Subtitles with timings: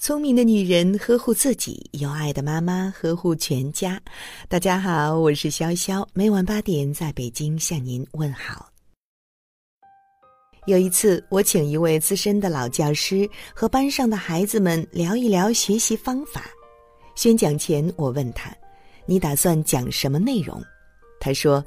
[0.00, 4.00] 聪明的女人呵护自己，有爱的妈妈呵护全家。
[4.48, 8.70] 大家好，我是潇潇，每晚八点在北京向您问好。
[10.66, 16.44] 有一次，我请一位资深的老教师和班上的孩子们聊一聊学习方法。
[17.16, 18.54] 宣讲前，我问他
[19.04, 20.62] ：“你打算讲什么内容？”
[21.18, 21.62] 他说：“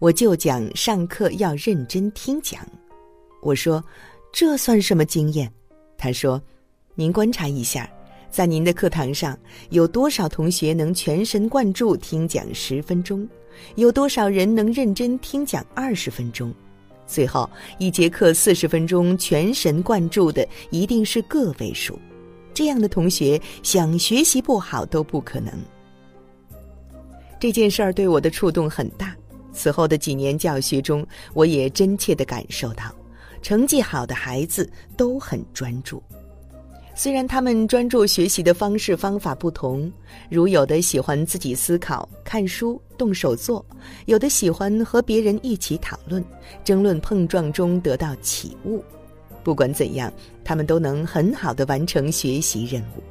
[0.00, 2.66] 我就讲上课要认真听讲。”
[3.42, 3.82] 我说
[4.34, 5.48] ：“这算什么经验？”
[5.96, 6.42] 他说。
[6.98, 7.86] 您观察一下，
[8.30, 13.28] 在您的课堂上有多少同学能全神贯注听讲十分钟？
[13.74, 16.54] 有多少人能认真听讲二十分钟？
[17.06, 21.98] 最后一节课四十分钟全神贯注的一定是个位数，
[22.54, 25.52] 这样的同学想学习不好都不可能。
[27.38, 29.14] 这件事儿对我的触动很大。
[29.52, 32.84] 此后的几年教学中，我也真切的感受到，
[33.42, 36.02] 成绩好的孩子都很专注。
[36.98, 39.92] 虽然他们专注学习的方式方法不同，
[40.30, 43.62] 如有的喜欢自己思考、看书、动手做，
[44.06, 46.24] 有的喜欢和别人一起讨论、
[46.64, 48.82] 争论碰撞中得到启悟。
[49.44, 50.10] 不管怎样，
[50.42, 53.02] 他们都能很好的完成学习任务。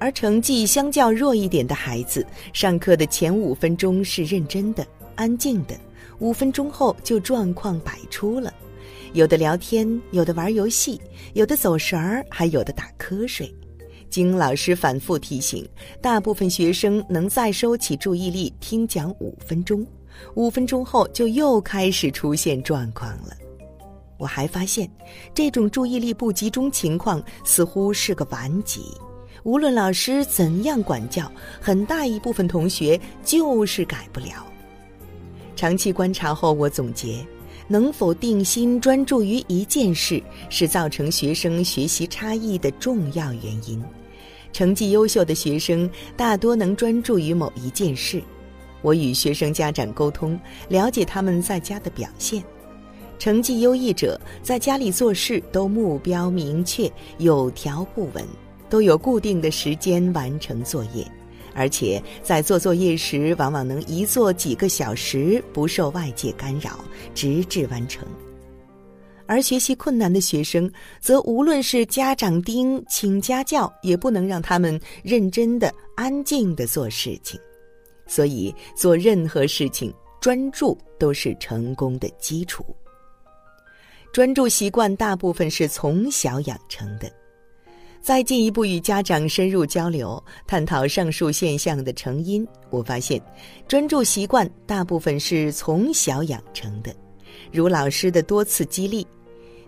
[0.00, 5.78] 而成绩相较弱一点的孩子，上课的前五分钟是认真的、安静的，
[6.18, 8.52] 五分钟后就状况百出了。
[9.12, 11.00] 有的聊天，有的玩游戏，
[11.34, 13.52] 有的走神儿，还有的打瞌睡。
[14.08, 15.68] 经老师反复提醒，
[16.00, 19.86] 大部分学生能再收起注意力听讲五分钟，
[20.34, 23.36] 五分钟后就又开始出现状况了。
[24.18, 24.88] 我还发现，
[25.34, 28.82] 这种注意力不集中情况似乎是个顽疾，
[29.42, 34.46] 无论老师怎样管教，很大一部分同学就是改不了。
[35.56, 37.26] 长期观察后，我总结。
[37.68, 43.82] 能否定心专注于一件事，是造成学生学习差异的重要原因。
[44.52, 48.22] 成绩优秀的学生大多能专注于某一件事。
[48.82, 52.42] 我与学生家长沟通，了解他们在家的表现。
[53.18, 58.24] 成绩优异者在家里做事都目标明确、有条不紊，
[58.68, 61.06] 都有固定的时间完成作业。
[61.56, 66.84] 而且在做作业时，往往能一做几个小时，不受外界干扰，
[67.14, 68.06] 直至完成。
[69.26, 77.40] 而学习困难的学生，则无论是家长盯、请家教，也不能让他们认真的、安静的做事情。
[78.06, 82.64] 所以，做任何事情，专注都是成功的基础。
[84.12, 87.10] 专注习惯大部分是从小养成的。
[88.06, 93.20] 再进一步与家长深入交流，探讨上述现象的成因，我发现，
[93.66, 96.94] 专注习惯大部分是从小养成的，
[97.50, 99.04] 如老师的多次激励，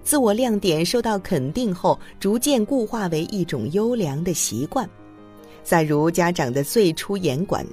[0.04, 4.87] 自我亮点受到肯定后，逐渐固化为一种优良的习惯；
[5.65, 7.66] 再如家长的最初严管，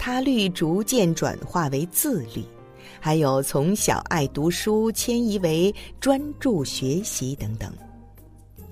[0.00, 2.42] 他律逐渐转化为自律；
[2.98, 7.72] 还有从小爱读书迁移为专注学习等等。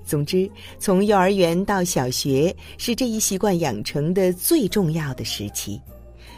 [0.07, 5.79] 总之，从幼儿园到小学是这一习惯养成的最重要的时期。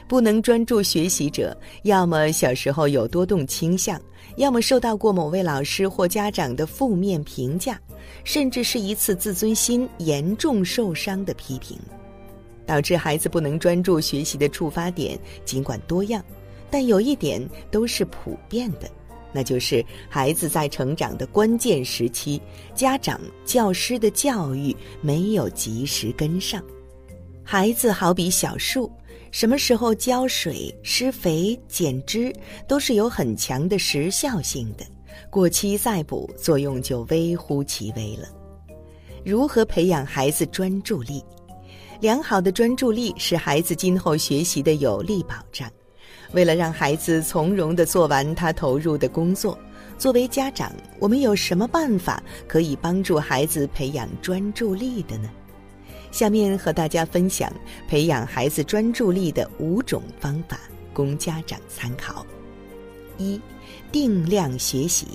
[0.07, 4.01] 不能专注学习者，要么小时候有多动倾向，
[4.37, 7.79] 要么受到过某位老师或家长的负面评价，
[8.23, 11.77] 甚至是一次自尊心严重受伤的批评，
[12.65, 16.25] 导致孩子不能专注学习的触发点，尽管多样，
[16.71, 18.89] 但有一点都是普遍的。
[19.31, 22.41] 那就是孩子在成长的关键时期，
[22.73, 26.63] 家长、教师的教育没有及时跟上。
[27.43, 28.91] 孩子好比小树，
[29.31, 32.33] 什么时候浇水、施肥、剪枝，
[32.67, 34.85] 都是有很强的时效性的。
[35.29, 38.27] 过期再补，作用就微乎其微了。
[39.25, 41.23] 如何培养孩子专注力？
[41.99, 45.69] 良好的专注力是孩子今后学习的有力保障。
[46.31, 49.57] 为了让孩子从容地做完他投入的工作，
[49.97, 55.29] 作为家长，我们有什么办法可以帮助孩子培养专注力的呢？
[56.11, 57.51] 下面和大家分享
[57.87, 60.59] 培养孩子专注力的五种方法，
[60.93, 62.25] 供家长参考。
[63.17, 63.39] 一、
[63.91, 65.05] 定量学习，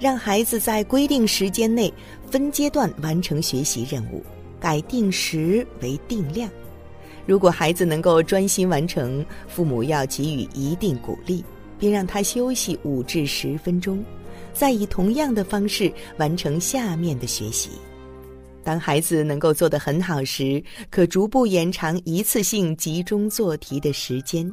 [0.00, 1.92] 让孩子在规定时间内
[2.30, 4.22] 分阶段完成学习任务，
[4.58, 6.50] 改定时为定量。
[7.26, 11.44] 如果孩子能够专心完成，父母要给予一定鼓励，
[11.78, 14.04] 并让他休息五至十分钟，
[14.52, 17.70] 再以同样的方式完成下面的学习。
[18.62, 24.50] 当孩子能够做得很好时，可逐步延长一次性集中做题的时间，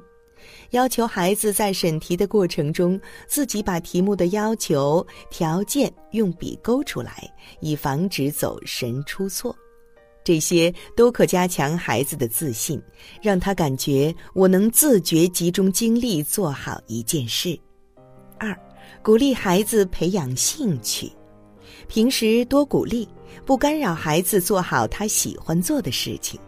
[0.71, 7.29] 要求孩子在审题的过程中自己把题目的要求条件用笔勾出来，
[7.59, 9.55] 以防止走神出错。
[10.23, 12.81] 这些都可加强孩子的自信，
[13.21, 17.59] 让他感觉我能自觉集中精力做好一件事。
[18.37, 18.55] 二，
[19.01, 21.11] 鼓励孩子培养兴趣，
[21.87, 23.07] 平时多鼓励，
[23.45, 26.39] 不干扰孩子做好他喜欢做的事情。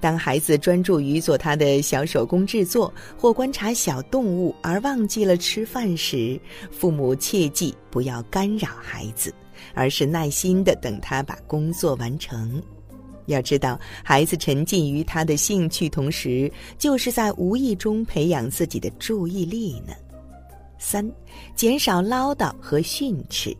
[0.00, 6.38] 当孩子专注于做他的小手工制作或观察小动物而忘记了吃饭时，
[6.70, 9.32] 父母切记不要干扰孩子，
[9.72, 12.62] 而是耐心的等他把工作完成。
[13.26, 19.94] 要知道，孩子沉浸于他的兴趣，同时就是在无意中培养自己的注意力呢。
[20.78, 21.08] 三，
[21.54, 23.56] 减少唠叨和训斥，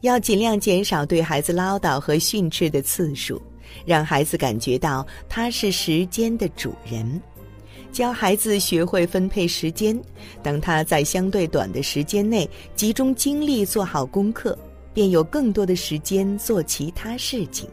[0.00, 3.40] 要尽量减少对孩子唠叨和训斥的次数，
[3.86, 7.20] 让孩子感觉到他是时间的主人。
[7.92, 10.00] 教孩子学会分配时间，
[10.42, 14.56] 当他在相对短的时间内集中精力做好功课，
[14.94, 17.68] 便有更多的时间做其他事情。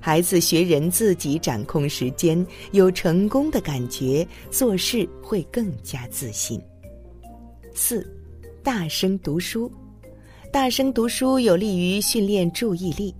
[0.00, 6.60] 孩子学人自己掌控时间，有成功的感觉，做事会更加自信。
[7.74, 8.06] 四，
[8.62, 9.70] 大声读书，
[10.52, 13.14] 大声读书有利于训练注意力。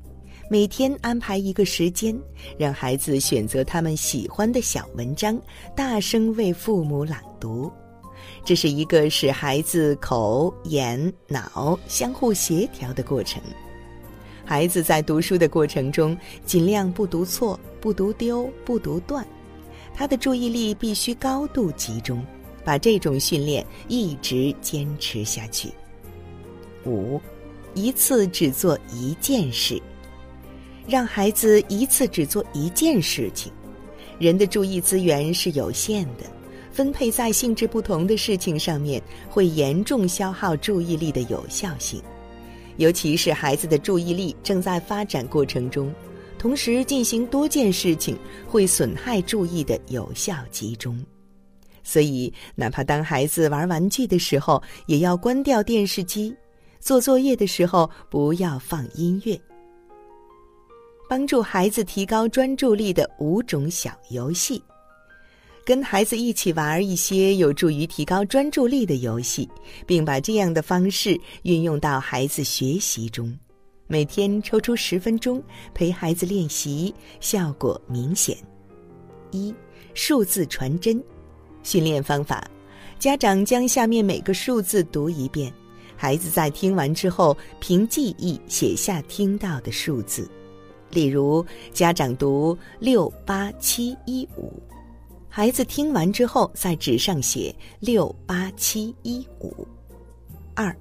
[0.51, 2.19] 每天安排一个时间，
[2.59, 5.39] 让孩子选择他们喜欢的小文章，
[5.77, 7.71] 大声为父母朗读。
[8.45, 13.43] 这是一个使孩子口、眼、脑相互协调的过程。
[14.49, 16.17] 孩子在读书的过程中，
[16.47, 19.23] 尽量不读错、不读丢、不读断，
[19.95, 22.25] 他的注意力必须高度集中，
[22.65, 25.69] 把这种训练一直坚持下去。
[26.87, 27.21] 五，
[27.75, 29.79] 一次只做一件事，
[30.87, 33.53] 让孩子一次只做一件事情。
[34.19, 36.25] 人的注意资源是有限的，
[36.73, 42.03] 分配在性质不同的事情上面，会严重消耗注意力的有效性。
[42.79, 45.93] 尤其是孩子的注意力正在发展过程中，
[46.39, 48.17] 同时进行多件事情
[48.47, 50.99] 会损害注意的有效集中。
[51.83, 56.33] 所以，哪怕当孩子玩玩具的时候，也要关掉电视机；
[56.81, 59.39] 做作业的时候，不要放音乐。
[61.09, 64.63] 帮助孩子提高专注力的五种小游戏。
[65.69, 69.47] 跟孩子一起玩一些有助于提高专注力的游戏，
[69.87, 73.39] 并把这样的方式运用到孩子学习中。
[73.87, 75.43] 每天抽出十分钟
[75.75, 78.35] 陪孩子练习，效果明显。
[79.31, 79.55] 一、
[79.93, 81.05] 数字传真
[81.63, 82.51] 训练方法：
[82.99, 85.53] 家长将下面每个数字读一遍，
[85.99, 90.27] 孩子在听完之后凭记忆写下听到的数字。
[90.93, 91.45] 例如，
[91.75, 94.51] 家长读六八七一五。
[95.39, 99.65] 孩子听完之后，在纸上写六八七一五。
[100.53, 100.77] 二，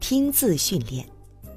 [0.00, 1.02] 听字训练，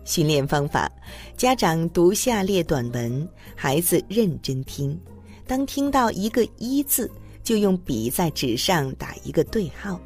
[0.05, 0.89] 训练方法：
[1.35, 4.97] 家长读下列短文，孩子认真听。
[5.45, 7.11] 当听到一个一字，
[7.43, 9.99] 就用笔在纸上打一个对号。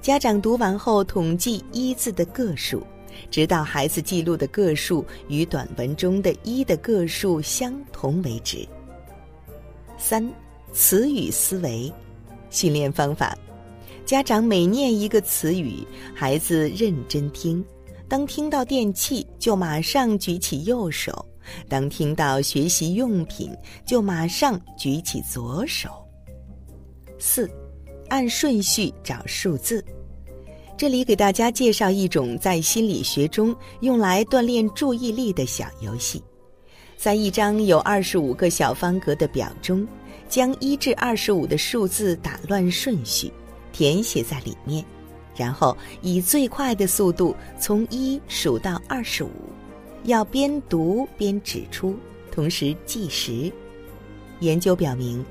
[0.00, 2.82] 家长读完后统计一字的个数，
[3.30, 8.66] 直到孩子记录的个数与短文中的一的个数相同为止。
[9.98, 10.26] 三。
[10.72, 11.92] 词语思维
[12.50, 13.36] 训练方法：
[14.04, 17.64] 家长每念一个词语，孩子认真听。
[18.08, 21.12] 当听到电器，就马上举起右手；
[21.68, 23.50] 当听到学习用品，
[23.84, 25.88] 就马上举起左手。
[27.18, 27.50] 四，
[28.08, 29.84] 按顺序找数字。
[30.76, 36.22] 这里给大家介绍一种在心理学中用来锻炼注意力的小游戏，
[36.96, 39.88] 在一张有二十五个小方格的表中。
[40.28, 43.32] 将一至二十五的数字打乱顺序，
[43.72, 44.84] 填写在里面，
[45.36, 49.30] 然后以最快的速度从一数到二十五，
[50.04, 51.96] 要边读边指出，
[52.30, 53.52] 同时计时。
[54.40, 55.24] 研究表明，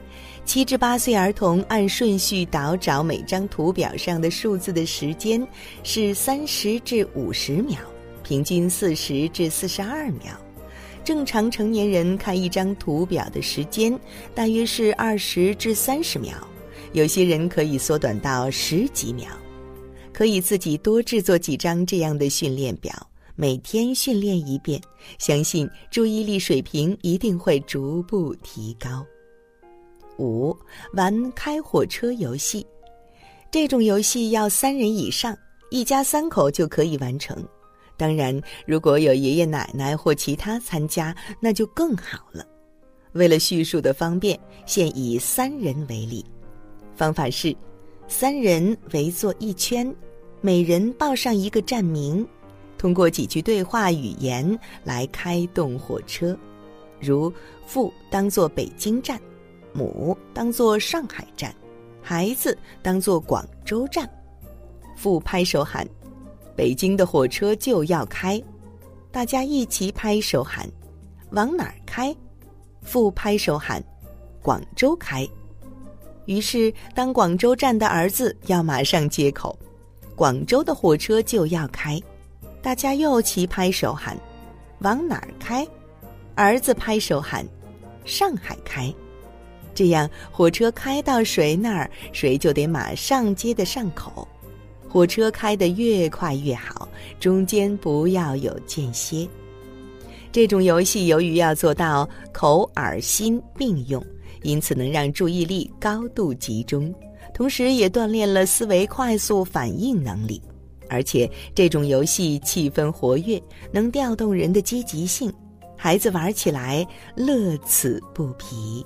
[0.45, 5.47] 七至八岁儿童按顺序倒找每张图表上的数字的时间
[5.83, 7.77] 是三十至五十秒，
[8.23, 10.35] 平均四十至四十二秒。
[11.05, 13.97] 正常成年人看一张图表的时间
[14.33, 16.33] 大约是二十至三十秒，
[16.93, 19.29] 有些人可以缩短到十几秒。
[20.11, 22.91] 可以自己多制作几张这样的训练表，
[23.35, 24.81] 每天训练一遍，
[25.19, 29.05] 相信注意力水平一定会逐步提高。
[30.17, 30.57] 五，
[30.93, 32.65] 玩开火车游戏，
[33.51, 35.37] 这种游戏要三人以上，
[35.69, 37.45] 一家三口就可以完成。
[37.97, 42.45] 当然，如果有爷爷奶奶或其他参加，那就更好了。
[43.13, 46.25] 为了叙述的方便，现以三人为例。
[46.95, 47.55] 方法是：
[48.07, 49.93] 三人围坐一圈，
[50.41, 52.27] 每人报上一个站名，
[52.77, 56.37] 通过几句对话语言来开动火车。
[56.99, 57.31] 如
[57.65, 59.19] 父当作北京站，
[59.73, 61.55] 母当作上海站，
[62.01, 64.09] 孩子当作广州站。
[64.95, 65.87] 父拍手喊
[66.55, 68.41] ：“北京的火车就要开！”
[69.11, 70.69] 大家一起拍手喊
[71.31, 72.15] ：“往哪儿开？”
[72.81, 73.83] 父拍手喊
[74.41, 75.27] ：“广州开！”
[76.25, 79.57] 于是，当广州站的儿子要马上接口
[80.15, 82.01] ：“广州的火车就要开！”
[82.61, 84.17] 大家又齐拍手喊
[84.79, 85.65] ：“往哪儿开？”
[86.35, 87.45] 儿子拍手喊
[88.05, 88.93] ：“上海开！”
[89.75, 94.27] 这样，火车开到谁那儿，谁就得马上接得上口。
[94.95, 96.87] 火车开得越快越好，
[97.19, 99.27] 中间不要有间歇。
[100.31, 104.01] 这种游戏由于要做到口耳心并用。
[104.41, 106.95] 因此能让注意力高度集中，
[107.33, 110.41] 同时也锻炼了思维快速反应能力。
[110.87, 113.37] 而且这种游戏气氛活跃，
[113.73, 115.29] 能调动人的积极性，
[115.75, 116.87] 孩子玩起来
[117.17, 118.85] 乐此不疲。